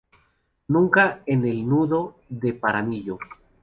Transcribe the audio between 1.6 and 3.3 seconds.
Nudo de Paramillo.